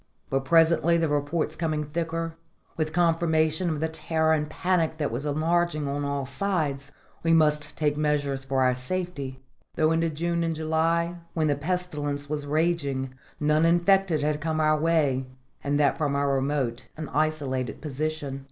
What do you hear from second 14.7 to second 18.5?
way, and that from our remote and isolated position.